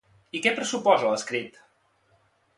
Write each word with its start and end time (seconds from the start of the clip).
I 0.37 0.39
què 0.45 0.53
pressuposa 0.59 1.11
l'escrit? 1.13 1.61